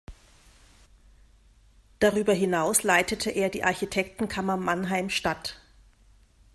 Darüber 1.99 2.33
hinaus 2.33 2.81
leitete 2.81 3.29
er 3.29 3.49
die 3.51 3.63
Architektenkammer 3.63 4.57
Mannheim-Stadt. 4.57 5.61